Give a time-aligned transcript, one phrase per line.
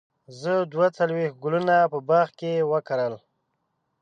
[0.39, 3.13] زه دوه څلوېښت ګلونه په باغ کې وکرل.